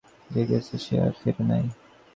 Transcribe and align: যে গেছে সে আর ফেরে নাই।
যে 0.29 0.41
গেছে 0.49 0.75
সে 0.85 0.95
আর 1.05 1.13
ফেরে 1.21 1.43
নাই। 1.49 1.65